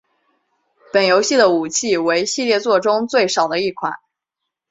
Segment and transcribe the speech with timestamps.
[0.91, 3.93] 本游戏的武器为系列作中最少的一款。